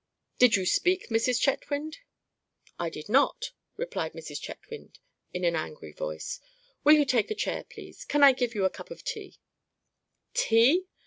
[0.39, 1.39] Did you speak, Mrs.
[1.39, 1.97] Chetwynd?"
[2.79, 4.41] "I did not," replied Mrs.
[4.41, 4.97] Chetwynd,
[5.31, 6.39] in an angry voice.
[6.83, 8.03] "Will you take a chair, please?
[8.03, 9.37] Can I give you a cup of tea?"
[10.33, 10.87] "Tea?"